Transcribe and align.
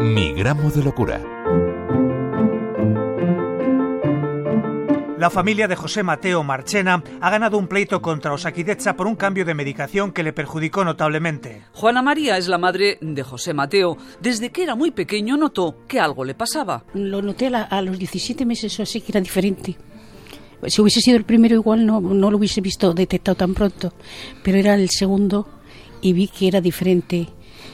Mi 0.00 0.32
gramo 0.32 0.70
de 0.70 0.82
locura. 0.82 1.20
La 5.18 5.28
familia 5.28 5.68
de 5.68 5.76
José 5.76 6.02
Mateo 6.02 6.42
Marchena 6.42 7.04
ha 7.20 7.30
ganado 7.30 7.58
un 7.58 7.66
pleito 7.66 8.00
contra 8.00 8.32
Osakidecha 8.32 8.96
por 8.96 9.06
un 9.06 9.14
cambio 9.14 9.44
de 9.44 9.52
medicación 9.52 10.12
que 10.12 10.22
le 10.22 10.32
perjudicó 10.32 10.86
notablemente. 10.86 11.64
Juana 11.74 12.00
María 12.00 12.38
es 12.38 12.48
la 12.48 12.56
madre 12.56 12.96
de 13.02 13.22
José 13.22 13.52
Mateo. 13.52 13.98
Desde 14.22 14.48
que 14.48 14.62
era 14.62 14.74
muy 14.74 14.90
pequeño 14.90 15.36
notó 15.36 15.86
que 15.86 16.00
algo 16.00 16.24
le 16.24 16.34
pasaba. 16.34 16.84
Lo 16.94 17.20
noté 17.20 17.48
a, 17.48 17.82
los 17.82 17.98
17 17.98 18.46
meses 18.46 18.80
o 18.80 18.84
así 18.84 19.02
que 19.02 19.12
era 19.12 19.20
diferente. 19.20 19.76
Si 20.66 20.80
hubiese 20.80 21.02
sido 21.02 21.18
el 21.18 21.24
primero 21.24 21.56
igual 21.56 21.84
no, 21.84 22.00
no 22.00 22.30
lo 22.30 22.38
hubiese 22.38 22.62
visto 22.62 22.94
detectado 22.94 23.34
tan 23.34 23.52
pronto, 23.52 23.92
pero 24.42 24.56
era 24.56 24.74
el 24.76 24.88
segundo 24.88 25.46
y 26.00 26.14
vi 26.14 26.28
que 26.28 26.48
era 26.48 26.62
diferente. 26.62 27.28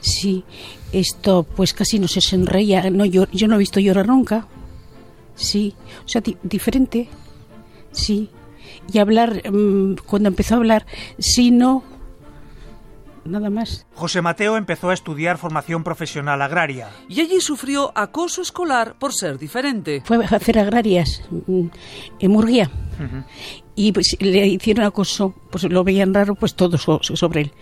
Sí, 0.00 0.44
esto 0.92 1.42
pues 1.44 1.72
casi 1.74 1.98
no 1.98 2.08
se 2.08 2.20
sonreía, 2.20 2.88
no, 2.90 3.04
yo, 3.04 3.26
yo 3.32 3.48
no 3.48 3.56
he 3.56 3.58
visto 3.58 3.80
llorar 3.80 4.06
nunca. 4.06 4.46
Sí, 5.34 5.74
o 6.04 6.08
sea, 6.08 6.20
di- 6.20 6.36
diferente. 6.42 7.08
Sí. 7.92 8.30
Y 8.92 8.98
hablar, 8.98 9.42
mm, 9.50 9.96
cuando 10.06 10.28
empezó 10.28 10.54
a 10.54 10.58
hablar, 10.58 10.86
sí, 11.18 11.50
no, 11.50 11.82
nada 13.24 13.50
más. 13.50 13.86
José 13.94 14.22
Mateo 14.22 14.56
empezó 14.56 14.88
a 14.90 14.94
estudiar 14.94 15.36
formación 15.36 15.84
profesional 15.84 16.40
agraria. 16.40 16.88
Y 17.08 17.20
allí 17.20 17.40
sufrió 17.40 17.92
acoso 17.94 18.40
escolar 18.40 18.96
por 18.98 19.12
ser 19.12 19.38
diferente. 19.38 20.02
Fue 20.04 20.24
a 20.24 20.28
hacer 20.36 20.58
agrarias 20.58 21.22
mm, 21.46 21.66
en 22.20 22.30
Murguía. 22.30 22.70
Y 23.74 23.92
pues 23.92 24.16
le 24.18 24.46
hicieron 24.46 24.84
acoso, 24.86 25.34
pues 25.50 25.64
lo 25.64 25.84
veían 25.84 26.12
raro, 26.14 26.34
pues 26.34 26.54
todo 26.54 26.78
so- 26.78 27.00
sobre 27.02 27.42
él. 27.42 27.52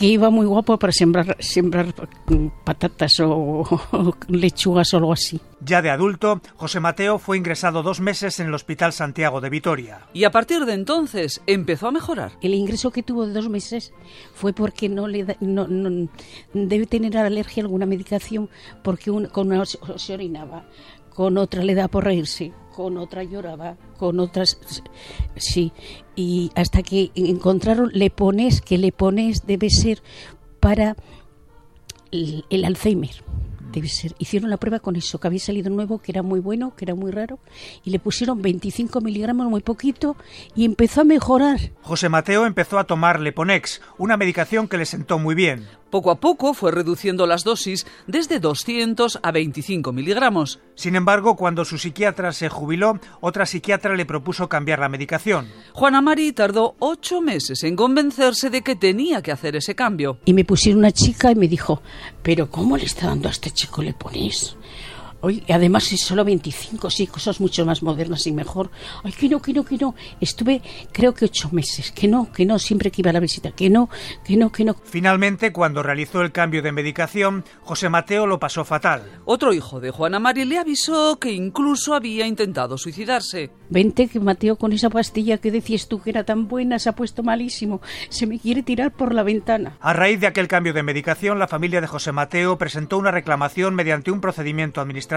Que 0.00 0.06
iba 0.06 0.30
muy 0.30 0.46
guapo 0.46 0.78
para 0.78 0.92
sembrar, 0.94 1.36
sembrar 1.40 1.94
patatas 2.64 3.20
o, 3.20 3.28
o 3.92 4.14
lechugas 4.28 4.94
o 4.94 4.96
algo 4.96 5.12
así. 5.12 5.38
Ya 5.62 5.82
de 5.82 5.90
adulto, 5.90 6.40
José 6.56 6.80
Mateo 6.80 7.18
fue 7.18 7.36
ingresado 7.36 7.82
dos 7.82 8.00
meses 8.00 8.40
en 8.40 8.46
el 8.46 8.54
Hospital 8.54 8.94
Santiago 8.94 9.42
de 9.42 9.50
Vitoria. 9.50 10.06
Y 10.14 10.24
a 10.24 10.30
partir 10.30 10.64
de 10.64 10.72
entonces 10.72 11.42
empezó 11.46 11.88
a 11.88 11.92
mejorar. 11.92 12.32
El 12.40 12.54
ingreso 12.54 12.90
que 12.90 13.02
tuvo 13.02 13.26
de 13.26 13.34
dos 13.34 13.50
meses 13.50 13.92
fue 14.34 14.54
porque 14.54 14.88
no 14.88 15.06
le 15.06 15.24
da- 15.24 15.36
no, 15.40 15.68
no- 15.68 16.08
debe 16.54 16.86
tener 16.86 17.18
alergia 17.18 17.62
a 17.62 17.66
alguna 17.66 17.84
medicación 17.84 18.48
porque 18.82 19.10
un- 19.10 19.26
con 19.26 19.48
una 19.52 19.66
se 19.66 19.78
se 19.96 20.14
orinaba, 20.14 20.64
con 21.14 21.36
otra 21.36 21.62
le 21.62 21.74
da 21.74 21.88
por 21.88 22.04
reírse, 22.04 22.54
con 22.80 22.96
otra 22.96 23.24
lloraba, 23.24 23.76
con 23.98 24.20
otras 24.20 24.58
sí 25.36 25.70
y 26.16 26.50
hasta 26.54 26.82
que 26.82 27.10
encontraron 27.14 27.90
le 27.92 28.08
pones 28.08 28.62
que 28.62 28.78
le 28.78 28.90
pones 28.90 29.46
debe 29.46 29.68
ser 29.68 30.02
para 30.60 30.96
el, 32.10 32.46
el 32.48 32.64
Alzheimer. 32.64 33.22
Debe 33.70 33.88
ser. 33.88 34.14
Hicieron 34.18 34.48
la 34.48 34.56
prueba 34.56 34.80
con 34.80 34.96
eso, 34.96 35.20
que 35.20 35.26
había 35.28 35.40
salido 35.40 35.68
nuevo, 35.68 35.98
que 35.98 36.10
era 36.10 36.22
muy 36.22 36.40
bueno, 36.40 36.74
que 36.74 36.86
era 36.86 36.94
muy 36.94 37.10
raro, 37.10 37.38
y 37.84 37.90
le 37.90 37.98
pusieron 37.98 38.40
25 38.40 39.00
miligramos, 39.02 39.46
muy 39.48 39.60
poquito, 39.60 40.16
y 40.56 40.64
empezó 40.64 41.02
a 41.02 41.04
mejorar. 41.04 41.60
José 41.82 42.08
Mateo 42.08 42.46
empezó 42.46 42.78
a 42.78 42.84
tomar 42.84 43.20
Leponex, 43.20 43.82
una 43.98 44.16
medicación 44.16 44.68
que 44.68 44.78
le 44.78 44.86
sentó 44.86 45.18
muy 45.18 45.34
bien. 45.34 45.68
Poco 45.90 46.10
a 46.10 46.20
poco 46.20 46.54
fue 46.54 46.70
reduciendo 46.70 47.26
las 47.26 47.42
dosis 47.42 47.86
desde 48.06 48.38
200 48.38 49.18
a 49.22 49.32
25 49.32 49.92
miligramos. 49.92 50.60
Sin 50.76 50.94
embargo, 50.94 51.36
cuando 51.36 51.64
su 51.64 51.78
psiquiatra 51.78 52.32
se 52.32 52.48
jubiló, 52.48 53.00
otra 53.20 53.44
psiquiatra 53.44 53.96
le 53.96 54.06
propuso 54.06 54.48
cambiar 54.48 54.78
la 54.78 54.88
medicación. 54.88 55.48
Juana 55.72 56.00
Mari 56.00 56.32
tardó 56.32 56.76
ocho 56.78 57.20
meses 57.20 57.64
en 57.64 57.74
convencerse 57.74 58.50
de 58.50 58.62
que 58.62 58.76
tenía 58.76 59.20
que 59.20 59.32
hacer 59.32 59.56
ese 59.56 59.74
cambio. 59.74 60.18
Y 60.24 60.32
me 60.32 60.44
pusieron 60.44 60.78
una 60.78 60.92
chica 60.92 61.32
y 61.32 61.34
me 61.34 61.48
dijo, 61.48 61.82
pero 62.22 62.50
¿cómo 62.50 62.76
le 62.76 62.84
está 62.84 63.08
dando 63.08 63.28
a 63.28 63.32
este 63.32 63.50
chico 63.50 63.82
le 63.82 63.92
pones? 63.92 64.56
Oye, 65.22 65.42
y 65.46 65.52
además 65.52 65.92
es 65.92 66.00
solo 66.00 66.24
25, 66.24 66.90
sí, 66.90 67.06
cosas 67.06 67.40
mucho 67.40 67.66
más 67.66 67.82
modernas 67.82 68.26
y 68.26 68.32
mejor. 68.32 68.70
Ay, 69.04 69.12
que 69.12 69.28
no, 69.28 69.42
que 69.42 69.52
no, 69.52 69.64
que 69.64 69.76
no. 69.76 69.94
Estuve, 70.20 70.62
creo 70.92 71.12
que 71.12 71.26
ocho 71.26 71.50
meses. 71.52 71.92
Que 71.92 72.08
no, 72.08 72.32
que 72.32 72.46
no, 72.46 72.58
siempre 72.58 72.90
que 72.90 73.02
iba 73.02 73.10
a 73.10 73.12
la 73.12 73.20
visita. 73.20 73.52
Que 73.52 73.68
no, 73.68 73.90
que 74.24 74.36
no, 74.36 74.50
que 74.50 74.64
no. 74.64 74.76
Finalmente, 74.84 75.52
cuando 75.52 75.82
realizó 75.82 76.22
el 76.22 76.32
cambio 76.32 76.62
de 76.62 76.72
medicación, 76.72 77.44
José 77.62 77.90
Mateo 77.90 78.26
lo 78.26 78.38
pasó 78.38 78.64
fatal. 78.64 79.02
Otro 79.26 79.52
hijo 79.52 79.78
de 79.80 79.90
Juana 79.90 80.18
Mari 80.18 80.46
le 80.46 80.58
avisó 80.58 81.18
que 81.18 81.32
incluso 81.32 81.94
había 81.94 82.26
intentado 82.26 82.78
suicidarse. 82.78 83.50
Vente 83.68 84.08
que 84.08 84.20
Mateo 84.20 84.56
con 84.56 84.72
esa 84.72 84.88
pastilla 84.88 85.38
que 85.38 85.50
decías 85.50 85.86
tú 85.86 86.00
que 86.00 86.10
era 86.10 86.24
tan 86.24 86.48
buena 86.48 86.78
se 86.78 86.88
ha 86.88 86.92
puesto 86.92 87.22
malísimo. 87.22 87.82
Se 88.08 88.26
me 88.26 88.38
quiere 88.38 88.62
tirar 88.62 88.92
por 88.92 89.14
la 89.14 89.22
ventana. 89.22 89.76
A 89.80 89.92
raíz 89.92 90.20
de 90.20 90.26
aquel 90.26 90.48
cambio 90.48 90.72
de 90.72 90.82
medicación, 90.82 91.38
la 91.38 91.46
familia 91.46 91.80
de 91.80 91.86
José 91.86 92.12
Mateo 92.12 92.56
presentó 92.56 92.96
una 92.96 93.10
reclamación 93.10 93.74
mediante 93.74 94.10
un 94.10 94.20
procedimiento 94.20 94.80
administrativo. 94.80 95.09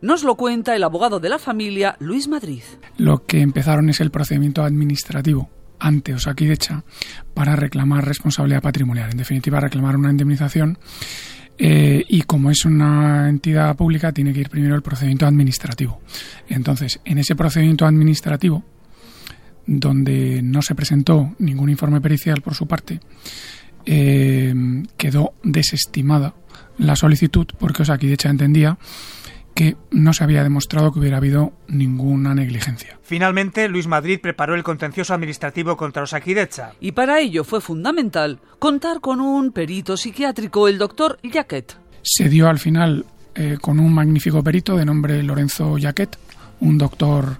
Nos 0.00 0.22
lo 0.22 0.36
cuenta 0.36 0.74
el 0.76 0.84
abogado 0.84 1.20
de 1.20 1.28
la 1.28 1.38
familia, 1.38 1.96
Luis 2.00 2.28
Madrid. 2.28 2.62
Lo 2.96 3.24
que 3.24 3.40
empezaron 3.40 3.88
es 3.88 4.00
el 4.00 4.10
procedimiento 4.10 4.62
administrativo 4.62 5.50
ante 5.78 6.14
Osakidecha 6.14 6.84
para 7.34 7.56
reclamar 7.56 8.04
responsabilidad 8.04 8.62
patrimonial. 8.62 9.10
En 9.10 9.18
definitiva, 9.18 9.60
reclamar 9.60 9.96
una 9.96 10.10
indemnización 10.10 10.78
eh, 11.58 12.04
y 12.08 12.22
como 12.22 12.50
es 12.50 12.64
una 12.64 13.28
entidad 13.28 13.76
pública 13.76 14.12
tiene 14.12 14.32
que 14.32 14.40
ir 14.40 14.50
primero 14.50 14.74
el 14.74 14.82
procedimiento 14.82 15.26
administrativo. 15.26 16.00
Entonces, 16.48 17.00
en 17.04 17.18
ese 17.18 17.34
procedimiento 17.34 17.86
administrativo, 17.86 18.64
donde 19.66 20.42
no 20.42 20.62
se 20.62 20.74
presentó 20.74 21.34
ningún 21.38 21.70
informe 21.70 22.00
pericial 22.00 22.40
por 22.42 22.54
su 22.54 22.66
parte, 22.66 23.00
eh, 23.84 24.54
quedó 24.96 25.34
desestimada 25.42 26.34
la 26.78 26.96
solicitud 26.96 27.46
porque 27.58 27.82
Osakidecha 27.82 28.28
entendía 28.28 28.78
que 29.56 29.74
no 29.90 30.12
se 30.12 30.22
había 30.22 30.42
demostrado 30.42 30.92
que 30.92 30.98
hubiera 30.98 31.16
habido 31.16 31.54
ninguna 31.66 32.34
negligencia. 32.34 32.98
Finalmente, 33.02 33.68
Luis 33.68 33.86
Madrid 33.86 34.20
preparó 34.20 34.54
el 34.54 34.62
contencioso 34.62 35.14
administrativo 35.14 35.78
contra 35.78 36.02
Osakidecha. 36.02 36.72
Y 36.78 36.92
para 36.92 37.20
ello 37.20 37.42
fue 37.42 37.62
fundamental 37.62 38.38
contar 38.58 39.00
con 39.00 39.22
un 39.22 39.52
perito 39.52 39.96
psiquiátrico, 39.96 40.68
el 40.68 40.76
doctor 40.76 41.18
Jaquet. 41.24 41.74
Se 42.02 42.28
dio 42.28 42.50
al 42.50 42.58
final 42.58 43.06
eh, 43.34 43.56
con 43.58 43.80
un 43.80 43.94
magnífico 43.94 44.44
perito 44.44 44.76
de 44.76 44.84
nombre 44.84 45.22
Lorenzo 45.22 45.76
Jaquet, 45.80 46.18
un 46.60 46.76
doctor 46.76 47.38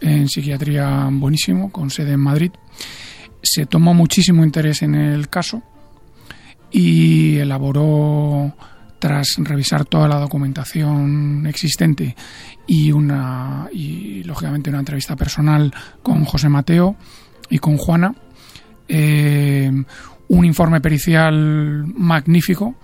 en 0.00 0.28
psiquiatría 0.28 1.08
buenísimo, 1.12 1.70
con 1.70 1.90
sede 1.90 2.14
en 2.14 2.20
Madrid. 2.20 2.50
Se 3.40 3.66
tomó 3.66 3.94
muchísimo 3.94 4.44
interés 4.44 4.82
en 4.82 4.96
el 4.96 5.28
caso 5.28 5.62
y 6.72 7.36
elaboró 7.36 8.54
tras 8.98 9.34
revisar 9.38 9.84
toda 9.84 10.08
la 10.08 10.18
documentación 10.18 11.44
existente 11.46 12.14
y 12.66 12.92
una 12.92 13.68
y 13.72 14.22
lógicamente 14.22 14.70
una 14.70 14.78
entrevista 14.78 15.16
personal 15.16 15.72
con 16.02 16.24
José 16.24 16.48
Mateo 16.48 16.96
y 17.50 17.58
con 17.58 17.76
Juana 17.76 18.14
eh, 18.88 19.70
un 20.28 20.44
informe 20.44 20.80
pericial 20.80 21.84
magnífico 21.94 22.76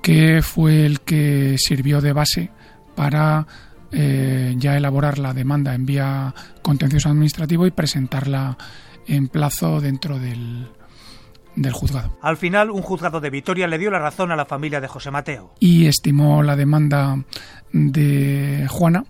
que 0.00 0.42
fue 0.42 0.86
el 0.86 1.00
que 1.00 1.56
sirvió 1.58 2.00
de 2.00 2.12
base 2.12 2.50
para 2.94 3.46
eh, 3.90 4.54
ya 4.58 4.76
elaborar 4.76 5.18
la 5.18 5.34
demanda 5.34 5.74
en 5.74 5.86
vía 5.86 6.34
contencioso 6.62 7.08
administrativo 7.08 7.66
y 7.66 7.72
presentarla 7.72 8.56
en 9.06 9.28
plazo 9.28 9.80
dentro 9.80 10.18
del, 10.18 10.68
del 11.58 11.72
juzgado. 11.72 12.16
Al 12.22 12.36
final, 12.36 12.70
un 12.70 12.82
juzgado 12.82 13.20
de 13.20 13.30
Vitoria 13.30 13.66
le 13.66 13.78
dio 13.78 13.90
la 13.90 13.98
razón 13.98 14.30
a 14.30 14.36
la 14.36 14.44
familia 14.44 14.80
de 14.80 14.88
José 14.88 15.10
Mateo. 15.10 15.54
Y 15.60 15.86
estimó 15.86 16.42
la 16.42 16.56
demanda 16.56 17.22
de 17.72 18.66
Juana, 18.68 19.04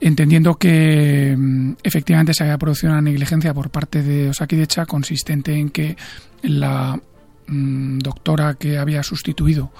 entendiendo 0.00 0.56
que 0.56 1.34
mm, 1.36 1.72
efectivamente 1.82 2.34
se 2.34 2.44
había 2.44 2.58
producido 2.58 2.92
una 2.92 3.02
negligencia 3.02 3.54
por 3.54 3.70
parte 3.70 4.02
de 4.02 4.30
Osakidecha 4.30 4.86
consistente 4.86 5.54
en 5.54 5.70
que 5.70 5.96
la 6.42 7.00
mm, 7.46 7.98
doctora 7.98 8.54
que 8.54 8.78
había 8.78 9.02
sustituido 9.02 9.70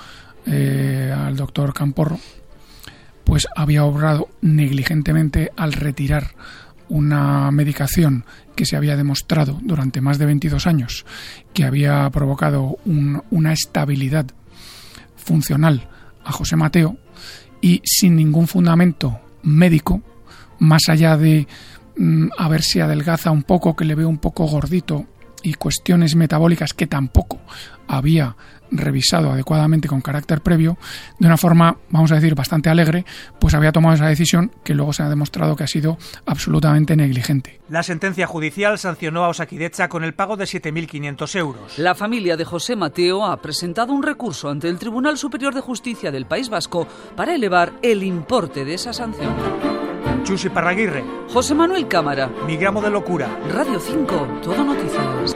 eh, 0.47 1.15
al 1.15 1.37
doctor 1.37 1.75
Camporro 1.75 2.19
pues 3.25 3.47
había 3.55 3.85
obrado 3.85 4.31
negligentemente 4.41 5.53
al 5.55 5.75
retirar 5.75 6.29
una 6.89 7.51
medicación 7.51 8.25
que 8.57 8.67
se 8.67 8.77
había 8.77 8.97
demostrado 8.97 9.59
durante 9.63 10.01
más 10.01 10.19
de 10.19 10.27
22 10.27 10.67
años 10.67 11.05
que 11.53 11.65
había 11.65 12.09
provocado 12.11 12.79
un- 12.85 13.23
una 13.31 13.53
estabilidad 13.53 14.27
funcional 15.17 15.89
a 16.25 16.33
José 16.33 16.57
Mateo 16.57 16.97
y 17.61 17.81
sin 17.85 18.17
ningún 18.17 18.47
fundamento 18.49 19.19
médico, 19.43 20.03
más 20.59 20.83
allá 20.89 21.17
de 21.17 21.47
mm, 21.97 22.29
a 22.39 22.49
ver 22.49 22.63
si 22.63 22.81
adelgaza 22.81 23.31
un 23.31 23.43
poco, 23.43 23.75
que 23.77 23.85
le 23.85 23.95
veo 23.95 24.09
un 24.09 24.19
poco 24.19 24.47
gordito 24.47 25.07
y 25.49 25.55
cuestiones 25.55 26.15
metabólicas 26.15 26.75
que 26.75 26.87
tampoco 26.87 27.41
había 27.87 28.37
revisado 28.71 29.31
adecuadamente 29.31 29.89
con 29.89 30.03
carácter 30.03 30.43
previo, 30.43 30.77
de 31.19 31.27
una 31.27 31.39
forma, 31.39 31.79
vamos 31.89 32.13
a 32.13 32.17
decir, 32.17 32.35
bastante 32.35 32.69
alegre, 32.69 33.07
pues 33.41 33.55
había 33.55 33.73
tomado 33.73 33.95
esa 33.95 34.07
decisión 34.07 34.53
que 34.63 34.75
luego 34.75 34.93
se 34.93 35.03
ha 35.03 35.09
demostrado 35.09 35.57
que 35.57 35.65
ha 35.65 35.69
sido 35.69 35.97
absolutamente 36.27 36.95
negligente. 36.95 37.61
La 37.71 37.83
sentencia 37.83 38.27
judicial 38.27 38.79
sancionó 38.79 39.25
a 39.25 39.29
Osakidecha 39.29 39.89
con 39.89 40.05
el 40.05 40.13
pago 40.13 40.37
de 40.37 40.45
7.500 40.45 41.37
euros. 41.37 41.79
La 41.79 41.95
familia 41.95 42.37
de 42.37 42.45
José 42.45 42.77
Mateo 42.77 43.25
ha 43.25 43.41
presentado 43.41 43.95
un 43.95 44.03
recurso 44.03 44.51
ante 44.51 44.69
el 44.69 44.79
Tribunal 44.79 45.17
Superior 45.17 45.55
de 45.55 45.63
Justicia 45.63 46.11
del 46.11 46.27
País 46.27 46.51
Vasco 46.51 46.87
para 47.17 47.35
elevar 47.35 47.73
el 47.81 48.03
importe 48.03 48.67
de 48.67 48.75
esa 48.75 48.93
sanción. 48.93 49.78
Chus 50.29 50.47
Parraguirre, 50.51 51.05
José 51.33 51.55
Manuel 51.55 51.89
Cámara. 51.89 52.31
Mi 52.47 52.59
gramo 52.59 52.83
de 52.83 52.91
locura. 52.91 53.41
Radio 53.51 53.81
5, 53.81 54.41
todo 54.43 54.63
noticias. 54.63 55.35